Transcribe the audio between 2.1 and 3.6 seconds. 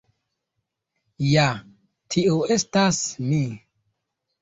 tiu estas mi.